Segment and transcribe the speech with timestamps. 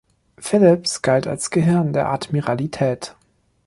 [0.39, 3.15] Phillips galt als 'Gehirn' der Admiralität.